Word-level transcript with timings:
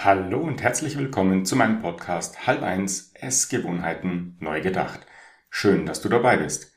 Hallo 0.00 0.38
und 0.38 0.62
herzlich 0.62 0.96
willkommen 0.96 1.44
zu 1.44 1.56
meinem 1.56 1.82
Podcast 1.82 2.46
Halb 2.46 2.62
eins 2.62 3.10
Essgewohnheiten 3.14 4.36
neu 4.38 4.60
gedacht. 4.60 5.00
Schön, 5.50 5.86
dass 5.86 6.00
du 6.00 6.08
dabei 6.08 6.36
bist. 6.36 6.72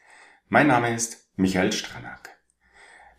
Mein 0.49 0.65
Name 0.65 0.91
ist 0.91 1.29
Michael 1.35 1.71
Stranack. 1.71 2.35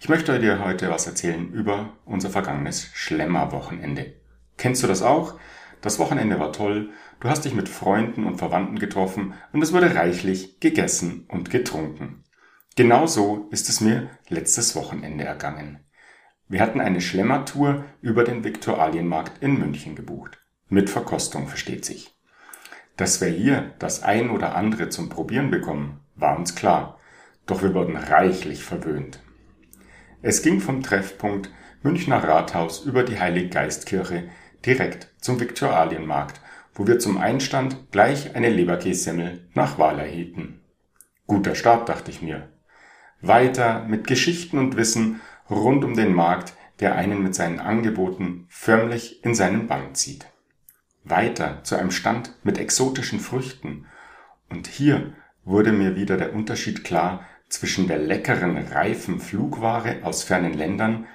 Ich 0.00 0.08
möchte 0.08 0.40
dir 0.40 0.58
heute 0.58 0.90
was 0.90 1.06
erzählen 1.06 1.52
über 1.52 1.98
unser 2.04 2.30
vergangenes 2.30 2.90
Schlemmerwochenende. 2.94 4.20
Kennst 4.56 4.82
du 4.82 4.88
das 4.88 5.02
auch? 5.02 5.38
Das 5.82 6.00
Wochenende 6.00 6.40
war 6.40 6.52
toll, 6.52 6.90
du 7.20 7.28
hast 7.28 7.44
dich 7.44 7.54
mit 7.54 7.68
Freunden 7.68 8.26
und 8.26 8.38
Verwandten 8.38 8.80
getroffen 8.80 9.34
und 9.52 9.62
es 9.62 9.72
wurde 9.72 9.94
reichlich 9.94 10.58
gegessen 10.58 11.26
und 11.28 11.48
getrunken. 11.48 12.24
Genauso 12.74 13.46
ist 13.52 13.68
es 13.68 13.80
mir 13.80 14.10
letztes 14.28 14.74
Wochenende 14.74 15.22
ergangen. 15.22 15.78
Wir 16.52 16.60
hatten 16.60 16.82
eine 16.82 17.00
Schlemmertour 17.00 17.82
über 18.02 18.24
den 18.24 18.44
Viktualienmarkt 18.44 19.42
in 19.42 19.58
München 19.58 19.94
gebucht. 19.94 20.38
Mit 20.68 20.90
Verkostung 20.90 21.48
versteht 21.48 21.86
sich. 21.86 22.14
Dass 22.98 23.22
wir 23.22 23.28
hier 23.28 23.72
das 23.78 24.02
ein 24.02 24.28
oder 24.28 24.54
andere 24.54 24.90
zum 24.90 25.08
Probieren 25.08 25.50
bekommen, 25.50 26.00
war 26.14 26.36
uns 26.36 26.54
klar. 26.54 26.98
Doch 27.46 27.62
wir 27.62 27.72
wurden 27.72 27.96
reichlich 27.96 28.62
verwöhnt. 28.64 29.22
Es 30.20 30.42
ging 30.42 30.60
vom 30.60 30.82
Treffpunkt 30.82 31.48
Münchner 31.82 32.22
Rathaus 32.22 32.84
über 32.84 33.02
die 33.02 33.18
Heiliggeistkirche 33.18 34.28
direkt 34.66 35.08
zum 35.22 35.40
Viktualienmarkt, 35.40 36.42
wo 36.74 36.86
wir 36.86 36.98
zum 36.98 37.16
Einstand 37.16 37.90
gleich 37.92 38.36
eine 38.36 38.50
Leberkässemmel 38.50 39.48
nach 39.54 39.78
Wahl 39.78 39.98
erhielten. 39.98 40.60
Guter 41.26 41.54
Start, 41.54 41.88
dachte 41.88 42.10
ich 42.10 42.20
mir. 42.20 42.50
Weiter 43.22 43.84
mit 43.84 44.06
Geschichten 44.06 44.58
und 44.58 44.76
Wissen 44.76 45.22
rund 45.50 45.84
um 45.84 45.94
den 45.94 46.14
Markt, 46.14 46.54
der 46.80 46.96
einen 46.96 47.22
mit 47.22 47.34
seinen 47.34 47.60
Angeboten 47.60 48.46
förmlich 48.48 49.24
in 49.24 49.34
seinen 49.34 49.66
Bann 49.66 49.94
zieht. 49.94 50.26
Weiter 51.04 51.62
zu 51.64 51.76
einem 51.76 51.90
Stand 51.90 52.34
mit 52.42 52.58
exotischen 52.58 53.20
Früchten. 53.20 53.86
Und 54.48 54.66
hier 54.66 55.14
wurde 55.44 55.72
mir 55.72 55.96
wieder 55.96 56.16
der 56.16 56.34
Unterschied 56.34 56.84
klar 56.84 57.26
zwischen 57.48 57.86
der 57.86 57.98
leckeren, 57.98 58.56
reifen 58.56 59.20
Flugware 59.20 60.00
aus 60.02 60.22
fernen 60.22 60.54
Ländern 60.54 61.06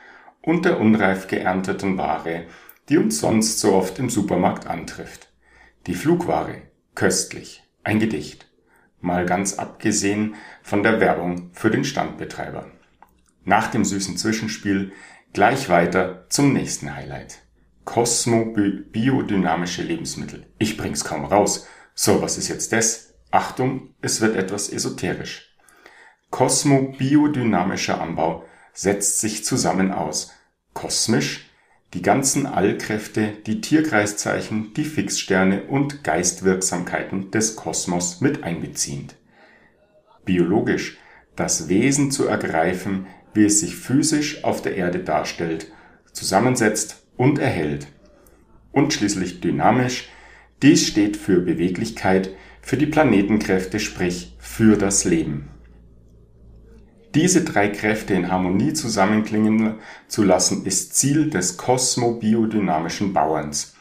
und 0.41 0.65
der 0.65 0.79
unreif 0.79 1.27
geernteten 1.27 1.97
Ware, 1.97 2.45
die 2.89 2.97
uns 2.97 3.19
sonst 3.19 3.59
so 3.59 3.73
oft 3.73 3.99
im 3.99 4.09
Supermarkt 4.09 4.67
antrifft. 4.67 5.29
Die 5.87 5.95
Flugware, 5.95 6.61
köstlich, 6.95 7.63
ein 7.83 7.99
Gedicht. 7.99 8.47
Mal 8.99 9.25
ganz 9.25 9.57
abgesehen 9.57 10.35
von 10.63 10.83
der 10.83 10.99
Werbung 10.99 11.49
für 11.53 11.69
den 11.69 11.83
Standbetreiber. 11.83 12.71
Nach 13.47 13.71
dem 13.71 13.85
süßen 13.85 14.17
Zwischenspiel 14.17 14.91
gleich 15.31 15.69
weiter 15.69 16.25
zum 16.27 16.51
nächsten 16.51 16.93
Highlight. 16.93 17.43
Cosmo 17.85 18.53
biodynamische 18.91 19.83
Lebensmittel. 19.83 20.47
Ich 20.59 20.75
bring's 20.75 21.05
kaum 21.05 21.23
raus. 21.23 21.65
So, 21.95 22.21
was 22.21 22.37
ist 22.37 22.49
jetzt 22.49 22.73
das? 22.73 23.13
Achtung, 23.31 23.93
es 24.01 24.19
wird 24.19 24.35
etwas 24.35 24.67
esoterisch. 24.67 25.55
Cosmo 26.29 26.93
biodynamischer 26.97 28.01
Anbau 28.01 28.43
setzt 28.73 29.19
sich 29.19 29.45
zusammen 29.45 29.93
aus. 29.93 30.33
Kosmisch, 30.73 31.49
die 31.93 32.01
ganzen 32.01 32.47
Allkräfte, 32.47 33.29
die 33.45 33.61
Tierkreiszeichen, 33.61 34.73
die 34.73 34.83
Fixsterne 34.83 35.63
und 35.67 36.03
Geistwirksamkeiten 36.03 37.31
des 37.31 37.55
Kosmos 37.55 38.19
mit 38.19 38.43
einbeziehend. 38.43 39.15
Biologisch, 40.25 40.97
das 41.37 41.69
Wesen 41.69 42.11
zu 42.11 42.27
ergreifen, 42.27 43.07
wie 43.37 43.45
es 43.45 43.59
sich 43.59 43.75
physisch 43.75 44.43
auf 44.43 44.63
der 44.63 44.75
Erde 44.75 44.99
darstellt, 44.99 45.71
zusammensetzt 46.11 47.03
und 47.17 47.37
erhält. 47.37 47.87
Und 48.71 48.93
schließlich 48.93 49.41
dynamisch, 49.41 50.09
dies 50.63 50.87
steht 50.87 51.15
für 51.17 51.39
Beweglichkeit, 51.41 52.31
für 52.63 52.77
die 52.77 52.87
Planetenkräfte, 52.87 53.79
sprich 53.79 54.35
für 54.39 54.75
das 54.75 55.05
Leben. 55.05 55.49
Diese 57.13 57.43
drei 57.43 57.67
Kräfte 57.67 58.15
in 58.15 58.31
Harmonie 58.31 58.73
zusammenklingen 58.73 59.75
zu 60.07 60.23
lassen, 60.23 60.65
ist 60.65 60.95
Ziel 60.95 61.29
des 61.29 61.57
kosmobiodynamischen 61.57 63.13
Bauerns. 63.13 63.75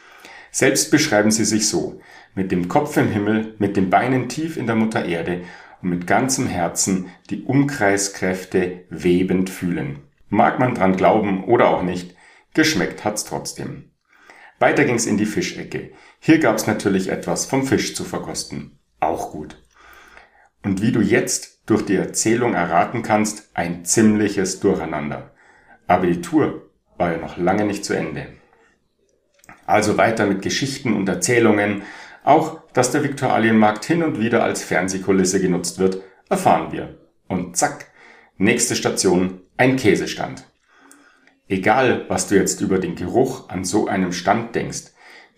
Selbst 0.50 0.91
beschreiben 0.91 1.31
sie 1.31 1.47
sich 1.47 1.66
so, 1.66 1.99
mit 2.34 2.53
dem 2.53 2.69
Kopf 2.69 2.99
im 2.99 3.09
Himmel, 3.09 3.55
mit 3.59 3.78
den 3.78 3.89
Beinen 3.89 4.28
tief 4.28 4.59
in 4.59 4.66
der 4.66 4.77
Mutter 4.77 5.06
Erde 5.06 5.41
und 5.87 5.91
mit 5.91 6.07
ganzem 6.09 6.49
Herzen 6.49 7.11
die 7.31 7.45
Umkreiskräfte 7.45 8.87
webend 8.91 9.49
fühlen. 9.51 10.01
Mag 10.29 10.59
man 10.59 10.75
dran 10.75 10.97
glauben 10.97 11.45
oder 11.45 11.69
auch 11.69 11.85
nicht, 11.85 12.17
geschmeckt 12.55 13.05
hat's 13.05 13.25
trotzdem. 13.25 13.93
Weiter 14.59 14.85
ging's 14.85 15.07
in 15.07 15.17
die 15.17 15.27
Fischecke. 15.27 15.93
Hier 16.19 16.41
gab's 16.41 16.67
natürlich 16.67 17.09
etwas 17.09 17.47
vom 17.47 17.65
Fisch 17.65 17.95
zu 17.95 18.03
verkosten. 18.03 18.81
Auch 18.99 19.31
gut. 19.31 19.63
Und 20.65 20.83
wie 20.83 20.91
du 20.91 21.01
jetzt 21.01 21.63
durch 21.67 21.85
die 21.85 21.95
Erzählung 21.95 22.55
erraten 22.55 23.03
kannst, 23.03 23.51
ein 23.55 23.85
ziemliches 23.85 24.59
Durcheinander. 24.59 25.35
Aber 25.87 26.09
die 26.09 26.21
Tour 26.21 26.69
war 26.97 27.13
ja 27.13 27.19
noch 27.19 27.37
lange 27.37 27.65
nicht 27.65 27.85
zu 27.85 27.95
Ende. 27.95 28.27
Also 29.67 29.97
weiter 29.97 30.27
mit 30.27 30.43
Geschichten 30.43 30.95
und 30.95 31.09
Erzählungen. 31.09 31.83
Auch, 32.27 32.59
dass 32.73 32.91
der 32.91 33.05
Viktualienmarkt 33.05 33.85
hin 33.85 34.03
und 34.03 34.19
wieder 34.19 34.43
als 34.43 34.61
Fernsehkulisse 34.61 35.41
genutzt 35.41 35.79
wird, 35.79 36.03
erfahren 36.29 36.73
wir. 36.73 36.99
Und 37.29 37.57
zack, 37.57 37.87
nächste 38.37 38.75
Station, 38.75 39.43
ein 39.57 39.77
Käsestand. 39.77 40.45
Egal, 41.49 42.05
was 42.09 42.27
du 42.27 42.35
jetzt 42.35 42.61
über 42.61 42.81
den 42.81 42.97
Geruch 42.97 43.49
an 43.49 43.65
so 43.65 43.87
einem 43.87 44.13
Stand 44.13 44.57
denkst, 44.57 44.87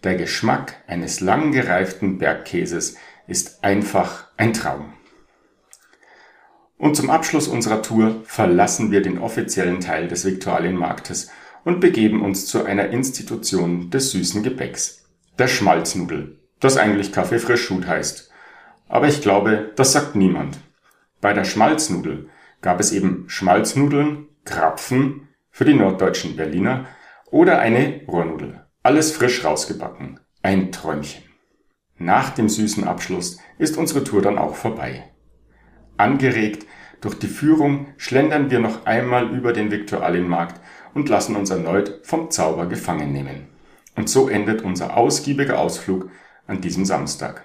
der 0.03 0.17
Geschmack 0.17 0.77
eines 0.87 1.21
lang 1.21 1.53
gereiften 1.53 2.17
Bergkäses 2.17 2.97
ist 3.27 3.63
einfach 3.63 4.29
ein 4.39 4.55
Traum. 4.55 4.95
Und 6.79 6.97
zum 6.97 7.11
Abschluss 7.11 7.49
unserer 7.49 7.83
Tour 7.83 8.23
verlassen 8.25 8.91
wir 8.91 9.03
den 9.03 9.19
offiziellen 9.19 9.81
Teil 9.81 10.09
des 10.09 10.25
Viktualienmarktes 10.25 11.31
und 11.67 11.81
begeben 11.81 12.23
uns 12.23 12.47
zu 12.47 12.65
einer 12.65 12.89
Institution 12.89 13.91
des 13.91 14.13
süßen 14.13 14.43
Gebäcks, 14.43 15.05
der 15.39 15.49
Schmalznudel, 15.49 16.39
das 16.61 16.77
eigentlich 16.77 17.13
Kaffee 17.13 17.39
Frischhut 17.39 17.87
heißt. 17.87 18.31
Aber 18.89 19.09
ich 19.09 19.23
glaube, 19.23 19.73
das 19.77 19.93
sagt 19.93 20.15
niemand. 20.15 20.59
Bei 21.21 21.33
der 21.33 21.45
Schmalznudel 21.45 22.29
gab 22.61 22.81
es 22.81 22.93
eben 22.93 23.25
Schmalznudeln, 23.29 24.29
Krapfen 24.45 25.29
für 25.51 25.65
die 25.65 25.75
norddeutschen 25.75 26.37
Berliner 26.37 26.87
oder 27.31 27.59
eine 27.59 28.03
Rohrnudel. 28.07 28.65
Alles 28.83 29.13
frisch 29.13 29.45
rausgebacken. 29.45 30.21
Ein 30.43 30.73
Träumchen. 30.73 31.25
Nach 31.99 32.31
dem 32.31 32.49
süßen 32.49 32.85
Abschluss 32.85 33.39
ist 33.59 33.77
unsere 33.77 34.05
Tour 34.05 34.23
dann 34.23 34.39
auch 34.39 34.55
vorbei. 34.55 35.11
Angeregt 35.97 36.65
durch 37.01 37.19
die 37.19 37.27
Führung 37.27 37.89
schlendern 37.97 38.51
wir 38.51 38.61
noch 38.61 38.87
einmal 38.87 39.31
über 39.35 39.53
den 39.53 39.71
Viktualienmarkt 39.71 40.61
und 40.95 41.09
lassen 41.09 41.37
uns 41.37 41.51
erneut 41.51 42.01
vom 42.03 42.31
Zauber 42.31 42.67
gefangen 42.67 43.13
nehmen. 43.13 43.49
Und 43.97 44.09
so 44.09 44.29
endet 44.29 44.63
unser 44.63 44.97
ausgiebiger 44.97 45.59
Ausflug 45.59 46.11
an 46.49 46.61
diesem 46.61 46.85
Samstag. 46.85 47.45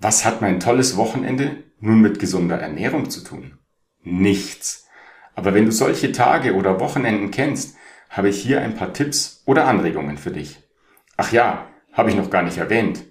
Was 0.00 0.24
hat 0.24 0.40
mein 0.40 0.58
tolles 0.58 0.96
Wochenende 0.96 1.62
nun 1.78 2.00
mit 2.00 2.18
gesunder 2.18 2.58
Ernährung 2.58 3.08
zu 3.08 3.22
tun? 3.22 3.58
Nichts. 4.02 4.88
Aber 5.34 5.54
wenn 5.54 5.66
du 5.66 5.72
solche 5.72 6.12
Tage 6.12 6.54
oder 6.54 6.80
Wochenenden 6.80 7.30
kennst, 7.30 7.76
habe 8.10 8.28
ich 8.28 8.40
hier 8.40 8.62
ein 8.62 8.74
paar 8.74 8.92
Tipps 8.92 9.42
oder 9.46 9.66
Anregungen 9.66 10.16
für 10.18 10.30
dich. 10.30 10.58
Ach 11.16 11.30
ja, 11.32 11.68
habe 11.92 12.10
ich 12.10 12.16
noch 12.16 12.30
gar 12.30 12.42
nicht 12.42 12.58
erwähnt. 12.58 13.04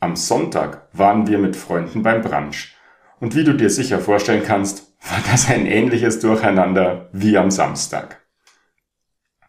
Am 0.00 0.16
Sonntag 0.16 0.88
waren 0.92 1.26
wir 1.26 1.38
mit 1.38 1.56
Freunden 1.56 2.02
beim 2.02 2.22
Brunch. 2.22 2.76
Und 3.20 3.34
wie 3.36 3.44
du 3.44 3.54
dir 3.54 3.70
sicher 3.70 4.00
vorstellen 4.00 4.42
kannst, 4.44 4.92
war 5.08 5.20
das 5.30 5.48
ein 5.48 5.66
ähnliches 5.66 6.20
Durcheinander 6.20 7.08
wie 7.12 7.36
am 7.36 7.50
Samstag. 7.50 8.20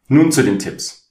Nun 0.07 0.31
zu 0.31 0.43
den 0.43 0.59
Tipps. 0.59 1.02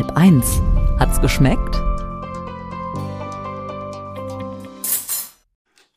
Halb 0.00 0.16
eins. 0.16 0.62
Hat's 0.98 1.20
geschmeckt? 1.20 1.76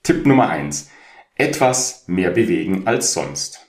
Tipp 0.03 0.25
Nummer 0.25 0.49
eins: 0.49 0.89
Etwas 1.35 2.03
mehr 2.07 2.31
bewegen 2.31 2.85
als 2.85 3.13
sonst. 3.13 3.65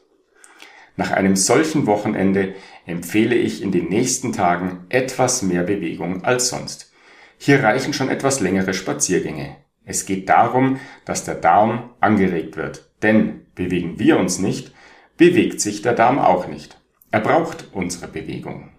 Nach 0.97 1.13
einem 1.13 1.37
solchen 1.37 1.87
Wochenende 1.87 2.57
empfehle 2.85 3.37
ich 3.37 3.63
in 3.63 3.71
den 3.71 3.89
nächsten 3.89 4.33
Tagen 4.33 4.87
etwas 4.89 5.43
mehr 5.43 5.63
Bewegung 5.63 6.25
als 6.25 6.49
sonst. 6.49 6.93
Hier 7.39 7.63
reichen 7.63 7.93
schon 7.93 8.09
etwas 8.09 8.41
längere 8.41 8.75
Spaziergänge. 8.75 9.55
Es 9.85 10.05
geht 10.05 10.29
darum, 10.29 10.81
dass 11.05 11.25
der 11.25 11.37
Darm 11.37 11.91
angeregt 12.01 12.57
wird. 12.57 12.91
Denn 13.05 13.47
bewegen 13.55 14.01
wir 14.01 14.19
uns 14.19 14.41
nicht, 14.41 14.73
bewegt 15.17 15.61
sich 15.61 15.83
der 15.83 15.93
Darm 15.93 16.19
auch 16.19 16.49
nicht. 16.49 16.81
Er 17.13 17.21
braucht 17.21 17.69
unsere 17.73 18.09
Bewegung. 18.09 18.74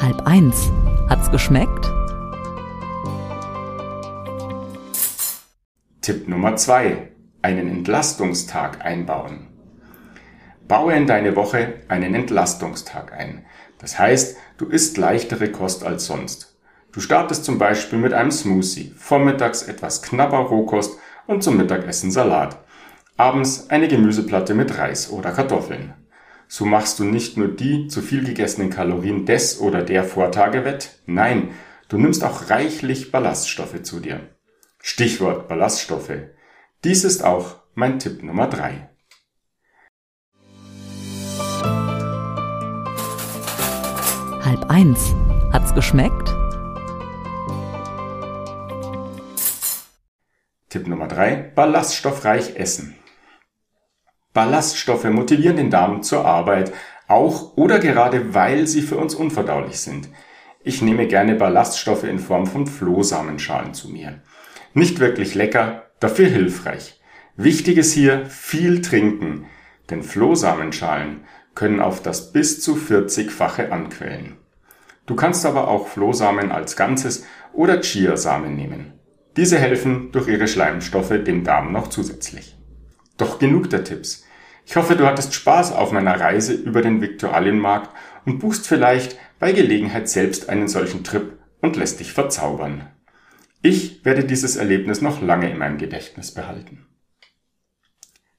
Halb 0.00 0.26
eins. 0.26 0.70
Hat's 1.10 1.30
geschmeckt? 1.30 1.92
Tipp 6.00 6.26
Nummer 6.26 6.56
zwei: 6.56 7.12
Einen 7.42 7.68
Entlastungstag 7.68 8.82
einbauen. 8.82 9.48
Baue 10.66 10.94
in 10.94 11.06
deine 11.06 11.36
Woche 11.36 11.82
einen 11.88 12.14
Entlastungstag 12.14 13.12
ein. 13.12 13.44
Das 13.76 13.98
heißt, 13.98 14.38
du 14.56 14.68
isst 14.68 14.96
leichtere 14.96 15.52
Kost 15.52 15.84
als 15.84 16.06
sonst. 16.06 16.58
Du 16.92 17.00
startest 17.00 17.44
zum 17.44 17.58
Beispiel 17.58 17.98
mit 17.98 18.14
einem 18.14 18.30
Smoothie, 18.30 18.94
vormittags 18.96 19.64
etwas 19.64 20.00
knapper 20.00 20.38
Rohkost 20.38 20.98
und 21.26 21.42
zum 21.42 21.58
Mittagessen 21.58 22.10
Salat. 22.10 22.56
Abends 23.18 23.68
eine 23.68 23.86
Gemüseplatte 23.86 24.54
mit 24.54 24.78
Reis 24.78 25.10
oder 25.10 25.32
Kartoffeln. 25.32 25.92
So 26.52 26.64
machst 26.64 26.98
du 26.98 27.04
nicht 27.04 27.36
nur 27.36 27.46
die 27.46 27.86
zu 27.86 28.02
viel 28.02 28.24
gegessenen 28.24 28.70
Kalorien 28.70 29.24
des 29.24 29.60
oder 29.60 29.82
der 29.82 30.02
Vortage 30.02 30.64
wett, 30.64 30.98
nein, 31.06 31.50
du 31.88 31.96
nimmst 31.96 32.24
auch 32.24 32.50
reichlich 32.50 33.12
Ballaststoffe 33.12 33.80
zu 33.84 34.00
dir. 34.00 34.18
Stichwort 34.82 35.46
Ballaststoffe. 35.46 36.10
Dies 36.82 37.04
ist 37.04 37.22
auch 37.24 37.54
mein 37.74 38.00
Tipp 38.00 38.24
Nummer 38.24 38.48
drei. 38.48 38.90
Halb 44.44 44.68
eins. 44.68 45.14
Hat's 45.52 45.72
geschmeckt? 45.72 46.34
Tipp 50.68 50.88
Nummer 50.88 51.06
drei: 51.06 51.52
Ballaststoffreich 51.54 52.56
essen. 52.56 52.96
Ballaststoffe 54.32 55.04
motivieren 55.04 55.56
den 55.56 55.70
Darm 55.70 56.02
zur 56.02 56.24
Arbeit, 56.24 56.72
auch 57.08 57.56
oder 57.56 57.80
gerade 57.80 58.34
weil 58.34 58.68
sie 58.68 58.82
für 58.82 58.96
uns 58.96 59.14
unverdaulich 59.14 59.80
sind. 59.80 60.08
Ich 60.62 60.82
nehme 60.82 61.06
gerne 61.06 61.34
Ballaststoffe 61.34 62.04
in 62.04 62.18
Form 62.20 62.46
von 62.46 62.66
Flohsamenschalen 62.66 63.74
zu 63.74 63.88
mir. 63.88 64.20
Nicht 64.72 65.00
wirklich 65.00 65.34
lecker, 65.34 65.86
dafür 65.98 66.28
hilfreich. 66.28 67.00
Wichtig 67.36 67.78
ist 67.78 67.92
hier 67.92 68.26
viel 68.26 68.82
trinken, 68.82 69.46
denn 69.88 70.02
Flohsamenschalen 70.02 71.24
können 71.54 71.80
auf 71.80 72.02
das 72.02 72.32
bis 72.32 72.60
zu 72.60 72.76
40-fache 72.76 73.70
anquellen. 73.70 74.36
Du 75.06 75.16
kannst 75.16 75.44
aber 75.44 75.66
auch 75.66 75.88
Flohsamen 75.88 76.52
als 76.52 76.76
Ganzes 76.76 77.26
oder 77.52 77.80
Chiasamen 77.80 78.54
nehmen. 78.54 78.92
Diese 79.36 79.58
helfen 79.58 80.12
durch 80.12 80.28
ihre 80.28 80.46
Schleimstoffe 80.46 81.24
dem 81.24 81.42
Darm 81.42 81.72
noch 81.72 81.88
zusätzlich. 81.88 82.59
Doch 83.20 83.38
genug 83.38 83.68
der 83.68 83.84
Tipps. 83.84 84.24
Ich 84.64 84.76
hoffe, 84.76 84.96
du 84.96 85.06
hattest 85.06 85.34
Spaß 85.34 85.72
auf 85.72 85.92
meiner 85.92 86.18
Reise 86.18 86.54
über 86.54 86.80
den 86.80 87.02
Viktualienmarkt 87.02 87.94
und 88.24 88.38
buchst 88.38 88.66
vielleicht 88.66 89.18
bei 89.38 89.52
Gelegenheit 89.52 90.08
selbst 90.08 90.48
einen 90.48 90.68
solchen 90.68 91.04
Trip 91.04 91.38
und 91.60 91.76
lässt 91.76 92.00
dich 92.00 92.14
verzaubern. 92.14 92.86
Ich 93.60 94.06
werde 94.06 94.24
dieses 94.24 94.56
Erlebnis 94.56 95.02
noch 95.02 95.20
lange 95.20 95.50
in 95.50 95.58
meinem 95.58 95.76
Gedächtnis 95.76 96.32
behalten. 96.32 96.86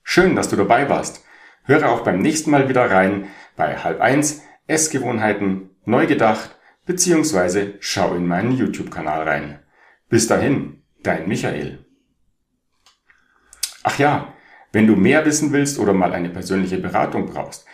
Schön, 0.02 0.36
dass 0.36 0.50
du 0.50 0.56
dabei 0.56 0.90
warst. 0.90 1.24
Höre 1.64 1.92
auch 1.92 2.02
beim 2.02 2.20
nächsten 2.20 2.50
Mal 2.50 2.68
wieder 2.68 2.90
rein 2.90 3.28
bei 3.56 3.78
halb 3.78 4.02
eins 4.02 4.42
Essgewohnheiten 4.66 5.70
neu 5.86 6.08
gedacht 6.08 6.58
beziehungsweise 6.88 7.76
schau 7.82 8.16
in 8.16 8.26
meinen 8.26 8.58
YouTube-Kanal 8.58 9.30
rein. 9.30 9.60
Bis 10.10 10.26
dahin, 10.26 10.82
dein 11.04 11.28
Michael. 11.28 11.86
Ach 13.84 14.00
ja, 14.00 14.34
wenn 14.72 14.88
du 14.88 14.96
mehr 14.96 15.26
wissen 15.26 15.52
willst 15.52 15.78
oder 15.80 15.92
mal 15.94 16.14
eine 16.14 16.30
persönliche 16.30 16.78
Beratung 16.78 17.26
brauchst, 17.28 17.66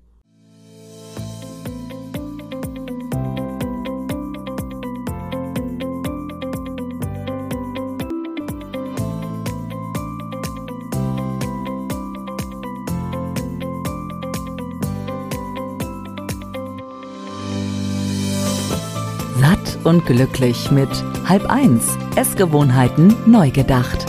Satt 19.40 19.78
und 19.84 20.04
glücklich 20.04 20.70
mit 20.70 20.90
Halb 21.26 21.50
eins. 21.50 21.96
Essgewohnheiten 22.14 23.16
neu 23.26 23.50
gedacht. 23.50 24.04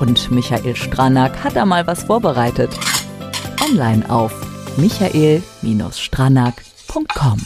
Und 0.00 0.32
Michael 0.32 0.74
Stranack 0.74 1.44
hat 1.44 1.54
da 1.54 1.64
mal 1.64 1.86
was 1.86 2.02
vorbereitet. 2.02 2.76
Online 3.70 4.10
auf 4.10 4.32
michael-stranack.com. 4.76 7.38